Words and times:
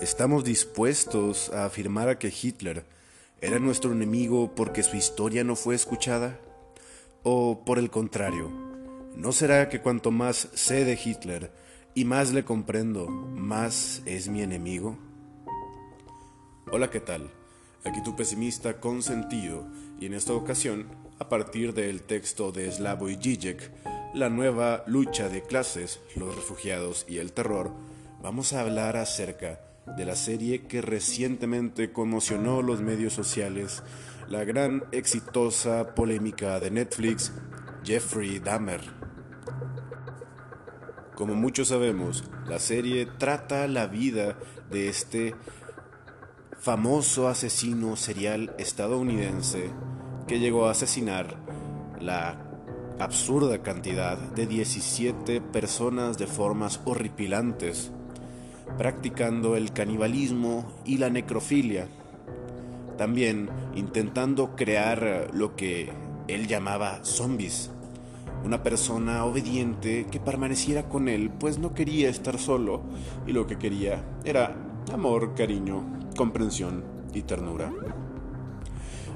¿Estamos 0.00 0.44
dispuestos 0.44 1.50
a 1.52 1.64
afirmar 1.64 2.18
que 2.18 2.32
Hitler 2.32 2.84
era 3.40 3.58
nuestro 3.58 3.90
enemigo 3.90 4.54
porque 4.54 4.84
su 4.84 4.96
historia 4.96 5.42
no 5.42 5.56
fue 5.56 5.74
escuchada? 5.74 6.38
¿O 7.24 7.64
por 7.64 7.80
el 7.80 7.90
contrario, 7.90 8.48
no 9.16 9.32
será 9.32 9.68
que 9.68 9.80
cuanto 9.80 10.12
más 10.12 10.50
sé 10.54 10.84
de 10.84 10.96
Hitler 11.04 11.50
y 11.96 12.04
más 12.04 12.32
le 12.32 12.44
comprendo, 12.44 13.08
más 13.08 14.00
es 14.06 14.28
mi 14.28 14.40
enemigo? 14.40 14.96
Hola, 16.70 16.90
¿qué 16.90 17.00
tal? 17.00 17.32
Aquí 17.84 18.00
tu 18.04 18.14
pesimista 18.14 18.78
con 18.78 19.02
sentido 19.02 19.66
y 20.00 20.06
en 20.06 20.14
esta 20.14 20.32
ocasión, 20.32 20.86
a 21.18 21.28
partir 21.28 21.74
del 21.74 22.02
texto 22.02 22.52
de 22.52 22.70
Slavoj 22.70 23.18
Žižek, 23.18 23.72
La 24.14 24.30
nueva 24.30 24.84
lucha 24.86 25.28
de 25.28 25.42
clases, 25.42 25.98
los 26.14 26.36
refugiados 26.36 27.04
y 27.08 27.18
el 27.18 27.32
terror, 27.32 27.72
vamos 28.22 28.52
a 28.52 28.60
hablar 28.60 28.96
acerca 28.96 29.67
de 29.96 30.04
la 30.04 30.16
serie 30.16 30.66
que 30.66 30.80
recientemente 30.82 31.92
conmocionó 31.92 32.62
los 32.62 32.80
medios 32.80 33.12
sociales, 33.12 33.82
la 34.28 34.44
gran 34.44 34.84
exitosa 34.92 35.94
polémica 35.94 36.60
de 36.60 36.70
Netflix, 36.70 37.32
Jeffrey 37.84 38.38
Dahmer. 38.38 38.80
Como 41.14 41.34
muchos 41.34 41.68
sabemos, 41.68 42.24
la 42.46 42.58
serie 42.58 43.06
trata 43.18 43.66
la 43.66 43.86
vida 43.86 44.38
de 44.70 44.88
este 44.88 45.34
famoso 46.60 47.28
asesino 47.28 47.96
serial 47.96 48.54
estadounidense 48.58 49.70
que 50.26 50.38
llegó 50.38 50.66
a 50.66 50.72
asesinar 50.72 51.36
la 52.00 52.44
absurda 52.98 53.62
cantidad 53.62 54.18
de 54.18 54.46
17 54.46 55.40
personas 55.40 56.18
de 56.18 56.26
formas 56.26 56.80
horripilantes 56.84 57.92
practicando 58.76 59.56
el 59.56 59.72
canibalismo 59.72 60.66
y 60.84 60.98
la 60.98 61.10
necrofilia, 61.10 61.88
también 62.96 63.48
intentando 63.74 64.56
crear 64.56 65.30
lo 65.32 65.56
que 65.56 65.90
él 66.26 66.46
llamaba 66.46 67.04
zombies, 67.04 67.70
una 68.44 68.62
persona 68.62 69.24
obediente 69.24 70.06
que 70.10 70.20
permaneciera 70.20 70.88
con 70.88 71.08
él, 71.08 71.30
pues 71.30 71.58
no 71.58 71.74
quería 71.74 72.08
estar 72.08 72.38
solo 72.38 72.82
y 73.26 73.32
lo 73.32 73.46
que 73.46 73.58
quería 73.58 74.04
era 74.24 74.54
amor, 74.92 75.34
cariño, 75.34 75.84
comprensión 76.16 76.84
y 77.14 77.22
ternura. 77.22 77.72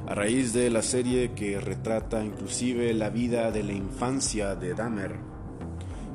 A 0.07 0.15
raíz 0.15 0.53
de 0.53 0.69
la 0.71 0.83
serie 0.83 1.33
que 1.33 1.61
retrata 1.61 2.25
inclusive 2.25 2.93
la 2.93 3.11
vida 3.11 3.51
de 3.53 3.63
la 3.63 3.73
infancia 3.73 4.57
de 4.57 4.75
Dahmer, 4.75 5.32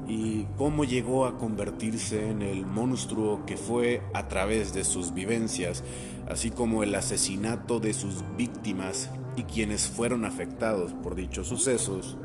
y 0.07 0.45
cómo 0.57 0.85
llegó 0.85 1.25
a 1.25 1.37
convertirse 1.37 2.29
en 2.29 2.41
el 2.41 2.65
monstruo 2.65 3.45
que 3.45 3.57
fue 3.57 4.01
a 4.13 4.27
través 4.27 4.73
de 4.73 4.83
sus 4.83 5.13
vivencias, 5.13 5.83
así 6.29 6.49
como 6.49 6.83
el 6.83 6.95
asesinato 6.95 7.79
de 7.79 7.93
sus 7.93 8.23
víctimas 8.37 9.09
y 9.35 9.43
quienes 9.43 9.87
fueron 9.87 10.23
afectados 10.23 10.93
por 10.93 11.15
dichos 11.15 11.47
sucesos, 11.47 12.17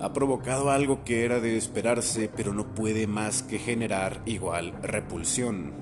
ha 0.00 0.12
provocado 0.12 0.70
algo 0.70 1.04
que 1.04 1.24
era 1.24 1.40
de 1.40 1.56
esperarse, 1.56 2.30
pero 2.34 2.52
no 2.52 2.74
puede 2.74 3.06
más 3.06 3.42
que 3.42 3.58
generar 3.58 4.22
igual 4.26 4.74
repulsión. 4.82 5.72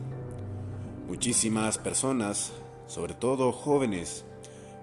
Muchísimas 1.08 1.78
personas, 1.78 2.52
sobre 2.86 3.14
todo 3.14 3.52
jóvenes, 3.52 4.24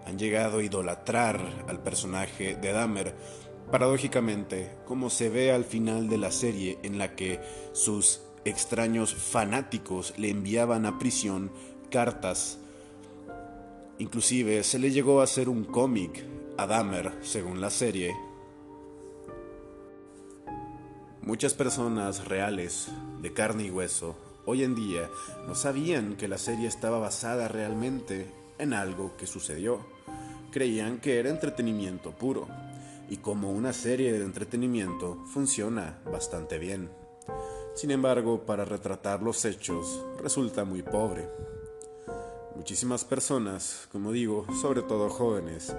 han 0.05 0.17
llegado 0.17 0.57
a 0.59 0.63
idolatrar 0.63 1.39
al 1.67 1.79
personaje 1.79 2.55
de 2.55 2.71
Dahmer 2.71 3.15
Paradójicamente, 3.71 4.71
como 4.87 5.11
se 5.11 5.29
ve 5.29 5.51
al 5.51 5.63
final 5.63 6.09
de 6.09 6.17
la 6.17 6.31
serie 6.31 6.79
en 6.81 6.97
la 6.97 7.15
que 7.15 7.39
sus 7.73 8.21
extraños 8.43 9.13
fanáticos 9.13 10.15
le 10.17 10.31
enviaban 10.31 10.87
a 10.87 10.97
prisión 10.97 11.51
cartas, 11.91 12.58
inclusive 13.99 14.63
se 14.63 14.79
le 14.79 14.89
llegó 14.89 15.21
a 15.21 15.25
hacer 15.25 15.49
un 15.49 15.65
cómic 15.65 16.25
a 16.58 16.65
Dahmer, 16.65 17.13
según 17.21 17.61
la 17.61 17.69
serie, 17.69 18.15
Muchas 21.21 21.53
personas 21.53 22.27
reales, 22.27 22.87
de 23.21 23.33
carne 23.33 23.65
y 23.65 23.69
hueso, 23.69 24.17
hoy 24.45 24.63
en 24.63 24.73
día 24.73 25.11
no 25.45 25.53
sabían 25.53 26.15
que 26.15 26.27
la 26.27 26.39
serie 26.39 26.67
estaba 26.67 26.97
basada 26.97 27.47
realmente 27.47 28.25
en 28.58 28.73
algo 28.73 29.15
que 29.15 29.27
sucedió. 29.27 29.85
Creían 30.49 30.97
que 30.97 31.19
era 31.19 31.29
entretenimiento 31.29 32.13
puro 32.13 32.47
y 33.09 33.17
como 33.17 33.52
una 33.52 33.73
serie 33.73 34.14
de 34.14 34.23
entretenimiento 34.23 35.23
funciona 35.25 35.99
bastante 36.05 36.59
bien. 36.59 36.89
Sin 37.75 37.92
embargo, 37.92 38.45
para 38.45 38.65
retratar 38.65 39.21
los 39.21 39.45
hechos 39.45 40.03
resulta 40.21 40.65
muy 40.65 40.81
pobre. 40.83 41.27
Muchísimas 42.55 43.05
personas, 43.05 43.87
como 43.92 44.11
digo, 44.11 44.45
sobre 44.61 44.81
todo 44.81 45.09
jóvenes, 45.09 45.73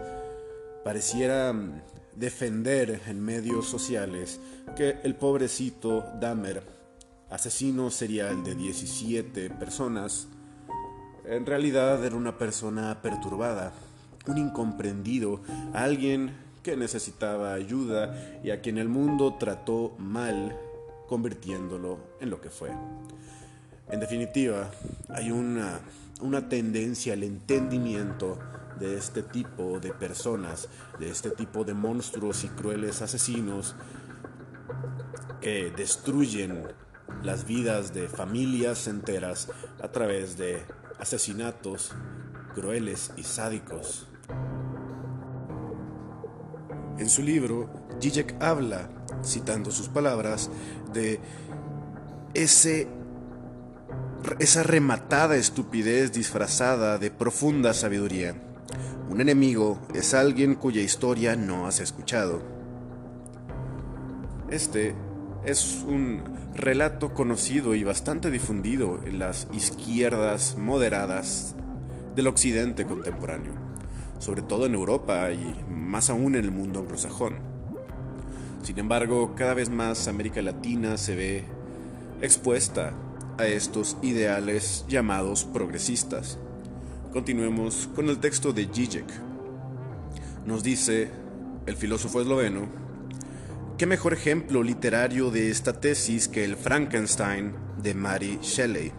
parecieran 0.83 1.83
defender 2.17 3.03
en 3.07 3.21
medios 3.23 3.67
sociales 3.67 4.41
que 4.77 4.97
el 5.03 5.15
pobrecito 5.15 6.05
Dahmer, 6.21 6.63
asesino 7.29 7.91
serial 7.91 8.43
de 8.43 8.55
17 8.55 9.51
personas, 9.51 10.27
en 11.25 11.47
realidad 11.47 12.05
era 12.05 12.17
una 12.17 12.39
persona 12.39 13.03
perturbada, 13.03 13.73
un 14.27 14.39
incomprendido, 14.39 15.43
alguien 15.73 16.50
que 16.63 16.77
necesitaba 16.77 17.55
ayuda 17.55 18.41
y 18.43 18.51
a 18.51 18.61
quien 18.61 18.79
el 18.79 18.89
mundo 18.89 19.37
trató 19.39 19.95
mal, 19.99 20.57
convirtiéndolo 21.09 21.99
en 22.21 22.31
lo 22.31 22.41
que 22.41 22.51
fue. 22.51 22.71
En 23.89 23.99
definitiva, 23.99 24.71
hay 25.09 25.31
una, 25.31 25.81
una 26.21 26.49
tendencia 26.49 27.15
al 27.15 27.23
entendimiento 27.23 28.39
de 28.79 28.97
este 28.97 29.23
tipo 29.23 29.81
de 29.81 29.93
personas, 29.93 30.69
de 30.99 31.11
este 31.11 31.31
tipo 31.31 31.65
de 31.65 31.75
monstruos 31.75 32.45
y 32.45 32.49
crueles 32.49 33.03
asesinos 33.03 33.75
que 35.41 35.71
destruyen 35.77 36.65
las 37.23 37.47
vidas 37.47 37.93
de 37.93 38.09
familias 38.09 38.87
enteras 38.87 39.49
a 39.83 39.89
través 39.89 40.37
de 40.37 40.63
asesinatos 40.99 41.93
crueles 42.55 43.13
y 43.17 43.23
sádicos. 43.23 44.07
En 47.01 47.09
su 47.09 47.23
libro, 47.23 47.71
Zizek 47.99 48.35
habla, 48.41 48.91
citando 49.25 49.71
sus 49.71 49.89
palabras, 49.89 50.51
de 50.93 51.19
ese, 52.35 52.89
esa 54.39 54.63
rematada 54.63 55.37
estupidez 55.37 56.13
disfrazada 56.13 56.99
de 56.99 57.11
profunda 57.11 57.73
sabiduría. 57.73 58.35
Un 59.09 59.23
enemigo 59.23 59.81
es 59.95 60.13
alguien 60.13 60.55
cuya 60.55 60.83
historia 60.83 61.37
no 61.37 61.67
has 61.67 61.81
escuchado. 61.81 62.43
Este 64.51 64.95
es 65.47 65.83
un 65.89 66.23
relato 66.55 67.15
conocido 67.15 67.75
y 67.75 67.83
bastante 67.83 68.31
difundido 68.31 69.01
en 69.07 69.19
las 69.19 69.49
izquierdas 69.55 70.59
moderadas 70.59 71.55
del 72.15 72.27
occidente 72.27 72.85
contemporáneo 72.85 73.70
sobre 74.21 74.43
todo 74.43 74.67
en 74.67 74.75
Europa 74.75 75.33
y 75.33 75.57
más 75.69 76.11
aún 76.11 76.37
en 76.37 76.45
el 76.45 76.53
mundo 76.53 76.79
anglosajón. 76.79 77.39
Sin 78.63 78.79
embargo, 78.79 79.35
cada 79.35 79.55
vez 79.55 79.71
más 79.71 80.07
América 80.07 80.43
Latina 80.43 80.99
se 80.99 81.17
ve 81.17 81.45
expuesta 82.21 82.93
a 83.39 83.47
estos 83.47 83.97
ideales 84.03 84.85
llamados 84.89 85.45
progresistas. 85.45 86.39
Continuemos 87.15 87.89
con 87.97 88.11
el 88.11 88.19
texto 88.19 88.53
de 88.53 88.69
Zizek. 88.73 89.11
Nos 90.45 90.63
dice 90.63 91.11
el 91.65 91.77
filósofo 91.77 92.21
esloveno, 92.21 92.69
¿qué 93.79 93.87
mejor 93.87 94.13
ejemplo 94.13 94.63
literario 94.63 95.31
de 95.31 95.51
esta 95.51 95.81
tesis 95.81 96.29
que 96.29 96.45
el 96.45 96.57
Frankenstein 96.57 97.55
de 97.83 97.95
Mary 97.95 98.39
Shelley? 98.43 98.93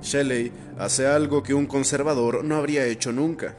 Shelley 0.00 0.52
hace 0.78 1.08
algo 1.08 1.42
que 1.42 1.54
un 1.54 1.66
conservador 1.66 2.44
no 2.44 2.54
habría 2.54 2.86
hecho 2.86 3.10
nunca 3.10 3.56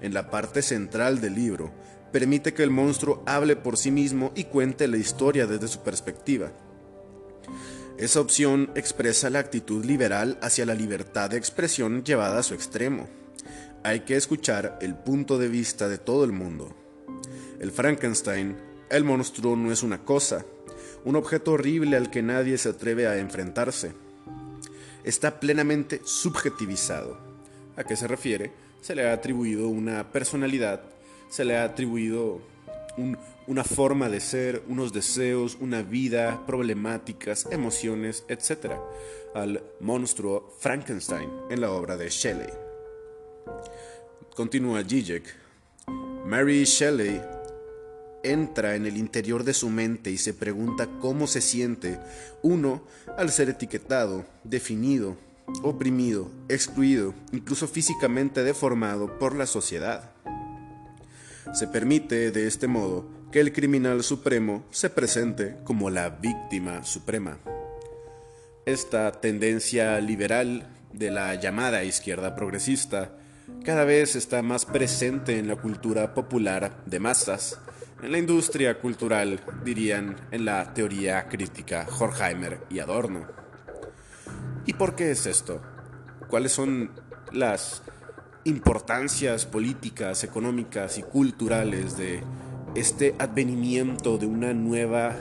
en 0.00 0.14
la 0.14 0.30
parte 0.30 0.62
central 0.62 1.20
del 1.20 1.34
libro, 1.34 1.72
permite 2.12 2.54
que 2.54 2.62
el 2.62 2.70
monstruo 2.70 3.22
hable 3.26 3.56
por 3.56 3.76
sí 3.76 3.90
mismo 3.90 4.32
y 4.34 4.44
cuente 4.44 4.88
la 4.88 4.96
historia 4.96 5.46
desde 5.46 5.68
su 5.68 5.82
perspectiva. 5.82 6.52
Esa 7.98 8.20
opción 8.20 8.70
expresa 8.76 9.28
la 9.28 9.40
actitud 9.40 9.84
liberal 9.84 10.38
hacia 10.40 10.64
la 10.64 10.74
libertad 10.74 11.30
de 11.30 11.36
expresión 11.36 12.04
llevada 12.04 12.38
a 12.38 12.42
su 12.44 12.54
extremo. 12.54 13.08
Hay 13.82 14.00
que 14.00 14.16
escuchar 14.16 14.78
el 14.80 14.94
punto 14.94 15.38
de 15.38 15.48
vista 15.48 15.88
de 15.88 15.98
todo 15.98 16.24
el 16.24 16.32
mundo. 16.32 16.74
El 17.58 17.72
Frankenstein, 17.72 18.56
el 18.88 19.02
monstruo 19.02 19.56
no 19.56 19.72
es 19.72 19.82
una 19.82 20.04
cosa, 20.04 20.44
un 21.04 21.16
objeto 21.16 21.52
horrible 21.52 21.96
al 21.96 22.10
que 22.10 22.22
nadie 22.22 22.56
se 22.58 22.68
atreve 22.68 23.08
a 23.08 23.18
enfrentarse. 23.18 23.92
Está 25.02 25.40
plenamente 25.40 26.00
subjetivizado. 26.04 27.18
¿A 27.76 27.84
qué 27.84 27.96
se 27.96 28.06
refiere? 28.06 28.52
Se 28.80 28.94
le 28.94 29.08
ha 29.08 29.12
atribuido 29.12 29.68
una 29.68 30.12
personalidad, 30.12 30.82
se 31.28 31.44
le 31.44 31.56
ha 31.56 31.64
atribuido 31.64 32.40
un 32.96 33.16
una 33.48 33.64
forma 33.64 34.10
de 34.10 34.20
ser, 34.20 34.62
unos 34.68 34.92
deseos, 34.92 35.56
una 35.58 35.80
vida, 35.82 36.44
problemáticas, 36.46 37.48
emociones, 37.50 38.24
etc., 38.28 38.74
al 39.34 39.62
monstruo 39.80 40.54
Frankenstein 40.58 41.30
en 41.50 41.62
la 41.62 41.72
obra 41.72 41.96
de 41.96 42.10
Shelley. 42.10 42.50
Continúa 44.36 44.84
Zizek. 44.84 45.34
Mary 46.26 46.64
Shelley 46.64 47.22
entra 48.22 48.76
en 48.76 48.84
el 48.84 48.98
interior 48.98 49.42
de 49.44 49.54
su 49.54 49.70
mente 49.70 50.10
y 50.10 50.18
se 50.18 50.34
pregunta 50.34 50.86
cómo 51.00 51.26
se 51.26 51.40
siente 51.40 51.98
uno 52.42 52.82
al 53.16 53.30
ser 53.30 53.48
etiquetado, 53.48 54.26
definido, 54.44 55.16
oprimido, 55.62 56.30
excluido, 56.48 57.14
incluso 57.32 57.66
físicamente 57.68 58.44
deformado 58.44 59.18
por 59.18 59.34
la 59.34 59.46
sociedad. 59.46 60.12
Se 61.54 61.66
permite, 61.66 62.30
de 62.30 62.46
este 62.46 62.66
modo, 62.66 63.08
que 63.32 63.40
el 63.40 63.52
criminal 63.52 64.02
supremo 64.02 64.64
se 64.70 64.90
presente 64.90 65.56
como 65.64 65.90
la 65.90 66.10
víctima 66.10 66.84
suprema. 66.84 67.38
Esta 68.66 69.12
tendencia 69.12 69.98
liberal 70.00 70.68
de 70.92 71.10
la 71.10 71.34
llamada 71.34 71.84
izquierda 71.84 72.34
progresista 72.34 73.12
cada 73.64 73.84
vez 73.84 74.16
está 74.16 74.42
más 74.42 74.64
presente 74.64 75.38
en 75.38 75.48
la 75.48 75.56
cultura 75.56 76.14
popular 76.14 76.82
de 76.86 77.00
masas, 77.00 77.58
en 78.02 78.12
la 78.12 78.18
industria 78.18 78.78
cultural, 78.78 79.40
dirían 79.64 80.16
en 80.30 80.44
la 80.44 80.72
teoría 80.72 81.26
crítica 81.28 81.86
Horkheimer 81.98 82.60
y 82.70 82.78
Adorno. 82.78 83.26
¿Y 84.68 84.74
por 84.74 84.94
qué 84.94 85.10
es 85.10 85.24
esto? 85.24 85.62
¿Cuáles 86.28 86.52
son 86.52 86.90
las 87.32 87.80
importancias 88.44 89.46
políticas, 89.46 90.24
económicas 90.24 90.98
y 90.98 91.02
culturales 91.02 91.96
de 91.96 92.22
este 92.74 93.14
advenimiento 93.18 94.18
de 94.18 94.26
una 94.26 94.52
nueva 94.52 95.16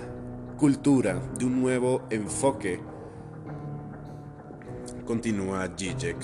cultura, 0.57 1.21
de 1.39 1.45
un 1.45 1.61
nuevo 1.61 2.05
enfoque? 2.09 2.81
Continúa 5.05 5.69
Zizek. 5.79 6.17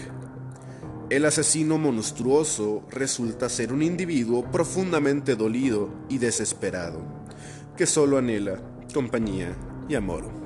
El 1.10 1.24
asesino 1.24 1.78
monstruoso 1.78 2.86
resulta 2.90 3.48
ser 3.48 3.72
un 3.72 3.84
individuo 3.84 4.52
profundamente 4.52 5.38
dolido 5.38 5.88
y 6.10 6.18
desesperado, 6.18 7.00
que 7.78 7.86
solo 7.86 8.18
anhela 8.18 8.60
compañía 8.94 9.56
y 9.88 9.96
amor. 9.96 10.43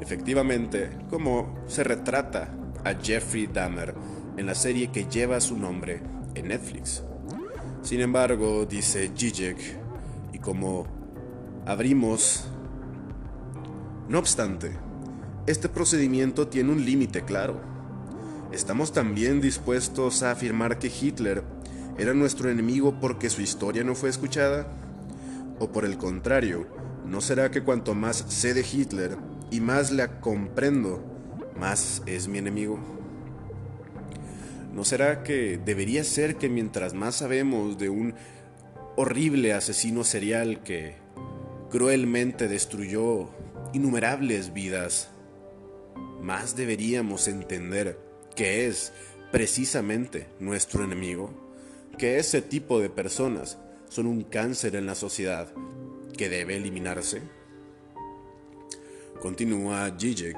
Efectivamente, 0.00 0.90
como 1.10 1.54
se 1.66 1.82
retrata 1.82 2.50
a 2.84 2.94
Jeffrey 2.94 3.46
Dahmer 3.46 3.94
en 4.36 4.46
la 4.46 4.54
serie 4.54 4.88
que 4.88 5.06
lleva 5.06 5.40
su 5.40 5.56
nombre 5.56 6.00
en 6.34 6.48
Netflix. 6.48 7.02
Sin 7.82 8.00
embargo, 8.00 8.66
dice 8.66 9.10
Zizek, 9.16 9.58
y 10.32 10.38
como 10.38 10.86
abrimos... 11.64 12.48
No 14.08 14.18
obstante, 14.18 14.72
este 15.46 15.68
procedimiento 15.68 16.46
tiene 16.46 16.72
un 16.72 16.84
límite 16.84 17.24
claro. 17.24 17.60
¿Estamos 18.52 18.92
también 18.92 19.40
dispuestos 19.40 20.22
a 20.22 20.30
afirmar 20.30 20.78
que 20.78 20.88
Hitler 20.88 21.42
era 21.98 22.14
nuestro 22.14 22.50
enemigo 22.50 23.00
porque 23.00 23.30
su 23.30 23.42
historia 23.42 23.82
no 23.82 23.94
fue 23.94 24.10
escuchada? 24.10 24.68
¿O 25.58 25.72
por 25.72 25.84
el 25.84 25.96
contrario, 25.96 26.66
no 27.06 27.20
será 27.20 27.50
que 27.50 27.64
cuanto 27.64 27.94
más 27.94 28.24
sé 28.28 28.54
de 28.54 28.64
Hitler 28.70 29.16
y 29.50 29.60
más 29.60 29.90
la 29.90 30.20
comprendo, 30.20 31.02
más 31.58 32.02
es 32.06 32.28
mi 32.28 32.38
enemigo? 32.38 32.78
¿No 34.74 34.84
será 34.84 35.22
que 35.22 35.58
debería 35.58 36.04
ser 36.04 36.36
que 36.36 36.48
mientras 36.48 36.92
más 36.92 37.16
sabemos 37.16 37.78
de 37.78 37.88
un 37.88 38.14
horrible 38.96 39.54
asesino 39.54 40.04
serial 40.04 40.62
que 40.62 40.96
cruelmente 41.70 42.46
destruyó 42.46 43.30
innumerables 43.72 44.52
vidas, 44.52 45.08
más 46.20 46.56
deberíamos 46.56 47.26
entender 47.28 47.98
que 48.34 48.66
es 48.66 48.92
precisamente 49.32 50.28
nuestro 50.40 50.84
enemigo? 50.84 51.30
Que 51.96 52.18
ese 52.18 52.42
tipo 52.42 52.78
de 52.78 52.90
personas 52.90 53.58
son 53.88 54.06
un 54.06 54.24
cáncer 54.24 54.76
en 54.76 54.84
la 54.84 54.94
sociedad 54.94 55.48
que 56.18 56.28
debe 56.28 56.56
eliminarse? 56.56 57.22
Continúa 59.20 59.90
Zizek. 59.98 60.36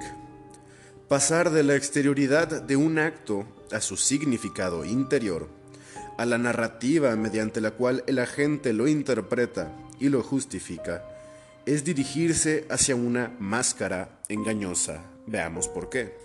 Pasar 1.09 1.51
de 1.51 1.63
la 1.63 1.75
exterioridad 1.75 2.63
de 2.63 2.77
un 2.77 2.99
acto 2.99 3.47
a 3.73 3.81
su 3.81 3.97
significado 3.97 4.85
interior, 4.85 5.49
a 6.17 6.27
la 6.27 6.39
narrativa 6.39 7.15
mediante 7.17 7.61
la 7.61 7.73
cual 7.73 8.05
el 8.07 8.19
agente 8.19 8.73
lo 8.73 8.89
interpreta 8.89 9.73
y 9.99 10.09
lo 10.09 10.23
justifica, 10.23 11.05
es 11.67 11.85
dirigirse 11.85 12.67
hacia 12.71 12.97
una 12.97 13.35
máscara 13.39 14.21
engañosa. 14.29 15.05
Veamos 15.27 15.69
por 15.69 15.91
qué. 15.91 16.17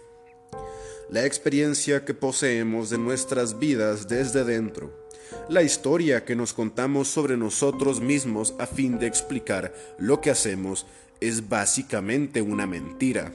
La 1.10 1.26
experiencia 1.26 2.06
que 2.06 2.14
poseemos 2.14 2.90
de 2.90 2.98
nuestras 2.98 3.60
vidas 3.60 4.08
desde 4.08 4.44
dentro, 4.44 5.04
la 5.50 5.64
historia 5.64 6.26
que 6.26 6.36
nos 6.36 6.54
contamos 6.54 7.08
sobre 7.08 7.38
nosotros 7.38 8.00
mismos 8.00 8.54
a 8.60 8.68
fin 8.68 9.00
de 9.00 9.08
explicar 9.08 9.74
lo 9.98 10.22
que 10.22 10.32
hacemos, 10.32 10.86
es 11.28 11.48
básicamente 11.48 12.42
una 12.42 12.68
mentira. 12.68 13.32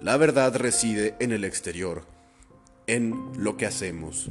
La 0.00 0.16
verdad 0.16 0.54
reside 0.56 1.16
en 1.18 1.32
el 1.32 1.44
exterior, 1.44 2.04
en 2.86 3.14
lo 3.36 3.56
que 3.56 3.66
hacemos. 3.66 4.30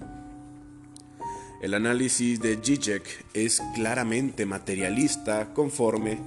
El 1.61 1.73
análisis 1.73 2.39
de 2.39 2.57
Zizek 2.63 3.03
es 3.33 3.61
claramente 3.75 4.45
materialista 4.45 5.53
conforme 5.53 6.19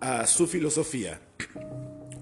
a 0.00 0.26
su 0.26 0.46
filosofía, 0.46 1.20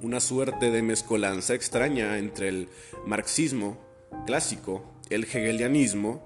una 0.02 0.20
suerte 0.20 0.70
de 0.70 0.82
mezcolanza 0.82 1.54
extraña 1.54 2.18
entre 2.18 2.48
el 2.48 2.68
marxismo 3.06 3.78
clásico, 4.26 4.84
el 5.08 5.24
hegelianismo 5.24 6.22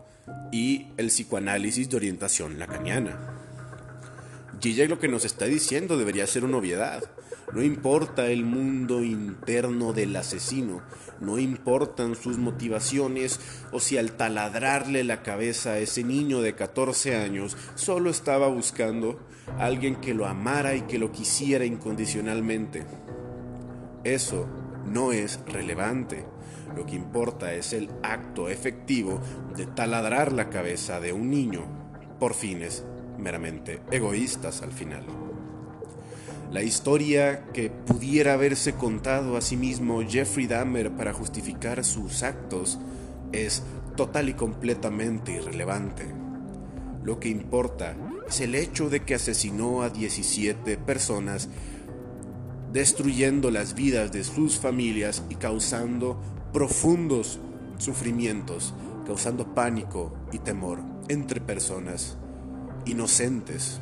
y 0.51 0.89
el 0.97 1.07
psicoanálisis 1.07 1.89
de 1.89 1.97
orientación 1.97 2.59
lacaniana. 2.59 3.48
Zizek 4.61 4.91
lo 4.91 4.99
que 4.99 5.09
nos 5.09 5.25
está 5.25 5.45
diciendo 5.45 5.97
debería 5.97 6.27
ser 6.27 6.45
una 6.45 6.57
obviedad. 6.57 7.05
No 7.53 7.63
importa 7.63 8.27
el 8.27 8.45
mundo 8.45 9.03
interno 9.03 9.93
del 9.93 10.15
asesino, 10.17 10.83
no 11.21 11.39
importan 11.39 12.15
sus 12.15 12.39
motivaciones 12.39 13.41
o 13.73 13.81
si 13.81 13.97
al 13.97 14.13
taladrarle 14.13 15.05
la 15.05 15.23
cabeza 15.23 15.73
a 15.73 15.79
ese 15.79 16.05
niño 16.05 16.41
de 16.41 16.55
14 16.55 17.17
años 17.17 17.57
solo 17.75 18.11
estaba 18.11 18.49
buscando 18.49 19.19
a 19.59 19.65
alguien 19.65 19.97
que 19.97 20.13
lo 20.13 20.27
amara 20.27 20.75
y 20.75 20.83
que 20.83 20.99
lo 20.99 21.11
quisiera 21.11 21.65
incondicionalmente. 21.65 22.85
Eso 24.05 24.47
no 24.85 25.13
es 25.13 25.41
relevante. 25.47 26.25
Lo 26.77 26.85
que 26.85 26.97
importa 26.97 27.55
es 27.55 27.73
el 27.73 27.89
acto 28.03 28.49
efectivo 28.49 29.21
de 29.57 29.67
taladrar 29.67 30.33
la 30.33 30.51
cabeza 30.51 31.01
de 31.01 31.13
un 31.13 31.31
niño 31.31 31.65
por 32.19 32.35
fines 32.35 32.85
meramente 33.19 33.81
egoístas 33.91 34.63
al 34.63 34.73
final. 34.73 35.05
La 36.51 36.63
historia 36.63 37.45
que 37.53 37.69
pudiera 37.69 38.33
haberse 38.33 38.73
contado 38.73 39.37
a 39.37 39.43
sí 39.43 39.59
mismo 39.59 40.01
Jeffrey 40.09 40.47
Dahmer 40.47 40.91
para 40.93 41.13
justificar 41.13 41.85
sus 41.85 42.23
actos 42.23 42.79
es 43.33 43.63
total 43.97 44.31
y 44.31 44.33
completamente 44.35 45.33
irrelevante. 45.33 46.07
Lo 47.05 47.21
que 47.21 47.29
importa 47.29 47.97
es 48.27 48.41
el 48.41 48.55
hecho 48.55 48.89
de 48.89 49.01
que 49.01 49.15
asesinó 49.15 49.83
a 49.83 49.91
17 49.91 50.79
personas, 50.79 51.51
destruyendo 52.73 53.51
las 53.51 53.75
vidas 53.75 54.11
de 54.13 54.25
sus 54.25 54.59
familias 54.59 55.23
y 55.29 55.35
causando 55.35 56.19
profundos 56.55 57.41
sufrimientos, 57.77 58.73
causando 59.07 59.55
pánico 59.55 60.15
y 60.33 60.39
temor 60.39 60.81
entre 61.09 61.43
personas 61.43 62.17
inocentes. 62.89 63.81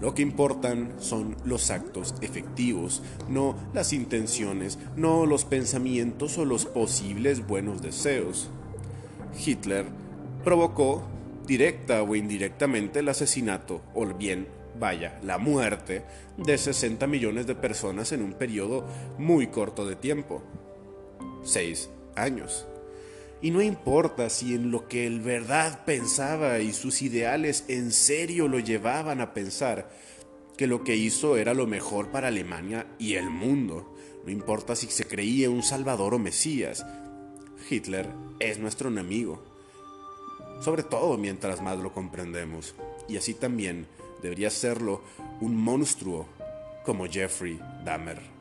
Lo 0.00 0.14
que 0.14 0.22
importan 0.22 0.94
son 0.98 1.36
los 1.44 1.70
actos 1.70 2.14
efectivos, 2.22 3.02
no 3.28 3.54
las 3.74 3.92
intenciones, 3.92 4.78
no 4.96 5.26
los 5.26 5.44
pensamientos 5.44 6.38
o 6.38 6.44
los 6.46 6.64
posibles 6.64 7.46
buenos 7.46 7.82
deseos. 7.82 8.48
Hitler 9.44 9.84
provocó 10.42 11.02
directa 11.46 12.02
o 12.02 12.14
indirectamente 12.14 13.00
el 13.00 13.08
asesinato, 13.10 13.82
o 13.94 14.06
bien, 14.06 14.48
vaya, 14.78 15.18
la 15.22 15.36
muerte 15.36 16.04
de 16.38 16.56
60 16.56 17.06
millones 17.06 17.46
de 17.46 17.54
personas 17.54 18.12
en 18.12 18.22
un 18.22 18.32
periodo 18.32 18.86
muy 19.18 19.48
corto 19.48 19.86
de 19.86 19.96
tiempo. 19.96 20.42
Seis 21.42 21.90
años. 22.16 22.66
Y 23.42 23.50
no 23.50 23.62
importa 23.62 24.28
si 24.28 24.54
en 24.54 24.70
lo 24.70 24.86
que 24.86 25.06
el 25.06 25.20
verdad 25.20 25.84
pensaba 25.84 26.58
y 26.58 26.72
sus 26.72 27.00
ideales 27.00 27.64
en 27.68 27.90
serio 27.90 28.48
lo 28.48 28.58
llevaban 28.58 29.20
a 29.20 29.32
pensar 29.32 29.90
que 30.58 30.66
lo 30.66 30.84
que 30.84 30.96
hizo 30.96 31.38
era 31.38 31.54
lo 31.54 31.66
mejor 31.66 32.10
para 32.10 32.28
Alemania 32.28 32.86
y 32.98 33.14
el 33.14 33.30
mundo. 33.30 33.96
No 34.26 34.30
importa 34.30 34.76
si 34.76 34.88
se 34.88 35.06
creía 35.06 35.48
un 35.48 35.62
salvador 35.62 36.12
o 36.12 36.18
mesías. 36.18 36.84
Hitler 37.70 38.10
es 38.40 38.58
nuestro 38.58 38.90
enemigo. 38.90 39.42
Sobre 40.60 40.82
todo 40.82 41.16
mientras 41.16 41.62
más 41.62 41.78
lo 41.78 41.94
comprendemos. 41.94 42.74
Y 43.08 43.16
así 43.16 43.32
también 43.32 43.86
debería 44.22 44.50
serlo 44.50 45.00
un 45.40 45.56
monstruo 45.56 46.26
como 46.84 47.06
Jeffrey 47.06 47.58
Dahmer. 47.84 48.39